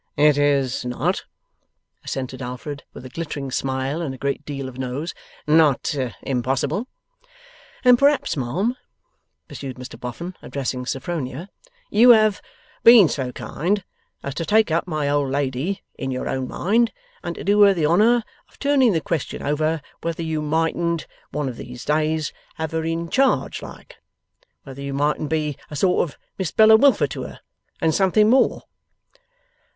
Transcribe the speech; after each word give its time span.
'It 0.17 0.35
is 0.35 0.83
not,' 0.83 1.25
assented 2.03 2.41
Alfred, 2.41 2.83
with 2.91 3.05
a 3.05 3.09
glittering 3.09 3.51
smile 3.51 4.01
and 4.01 4.15
a 4.15 4.17
great 4.17 4.43
deal 4.45 4.67
of 4.67 4.79
nose, 4.79 5.13
'not 5.45 5.93
impossible.' 6.23 6.87
'And 7.83 7.99
perhaps, 7.99 8.35
ma'am,' 8.35 8.75
pursued 9.47 9.75
Mr 9.77 9.99
Boffin, 9.99 10.35
addressing 10.41 10.87
Sophronia, 10.87 11.49
'you 11.91 12.09
have 12.09 12.41
been 12.83 13.09
so 13.09 13.31
kind 13.31 13.83
as 14.23 14.33
to 14.33 14.43
take 14.43 14.71
up 14.71 14.87
my 14.87 15.07
old 15.07 15.29
lady 15.29 15.83
in 15.99 16.09
your 16.09 16.27
own 16.27 16.47
mind, 16.47 16.91
and 17.21 17.35
to 17.35 17.43
do 17.43 17.61
her 17.61 17.71
the 17.71 17.85
honour 17.85 18.23
of 18.49 18.57
turning 18.57 18.93
the 18.93 19.01
question 19.01 19.43
over 19.43 19.83
whether 20.01 20.23
you 20.23 20.41
mightn't 20.41 21.05
one 21.29 21.47
of 21.47 21.57
these 21.57 21.85
days 21.85 22.33
have 22.55 22.71
her 22.71 22.83
in 22.83 23.07
charge, 23.07 23.61
like? 23.61 23.97
Whether 24.63 24.81
you 24.81 24.95
mightn't 24.95 25.29
be 25.29 25.57
a 25.69 25.75
sort 25.75 26.09
of 26.09 26.17
Miss 26.39 26.49
Bella 26.49 26.75
Wilfer 26.75 27.05
to 27.05 27.21
her, 27.21 27.39
and 27.79 27.93
something 27.93 28.31
more? 28.31 28.63